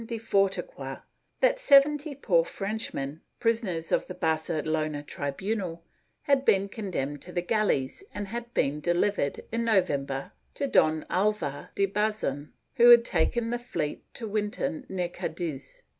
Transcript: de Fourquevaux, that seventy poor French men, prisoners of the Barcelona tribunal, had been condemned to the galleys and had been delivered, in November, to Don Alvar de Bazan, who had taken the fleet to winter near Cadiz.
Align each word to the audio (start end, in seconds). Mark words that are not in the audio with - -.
de 0.03 0.17
Fourquevaux, 0.17 1.03
that 1.41 1.59
seventy 1.59 2.15
poor 2.15 2.43
French 2.43 2.91
men, 2.91 3.21
prisoners 3.39 3.91
of 3.91 4.07
the 4.07 4.15
Barcelona 4.15 5.03
tribunal, 5.03 5.83
had 6.23 6.43
been 6.43 6.67
condemned 6.67 7.21
to 7.21 7.31
the 7.31 7.43
galleys 7.43 8.03
and 8.11 8.29
had 8.29 8.51
been 8.55 8.79
delivered, 8.79 9.41
in 9.51 9.63
November, 9.63 10.31
to 10.55 10.65
Don 10.65 11.05
Alvar 11.11 11.69
de 11.75 11.85
Bazan, 11.85 12.51
who 12.77 12.89
had 12.89 13.05
taken 13.05 13.51
the 13.51 13.59
fleet 13.59 14.03
to 14.15 14.27
winter 14.27 14.83
near 14.89 15.07
Cadiz. 15.07 15.83